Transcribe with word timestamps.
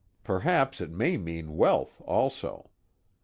Perhaps 0.23 0.81
it 0.81 0.89
may 0.89 1.15
mean 1.15 1.55
wealth, 1.55 2.01
also. 2.05 2.71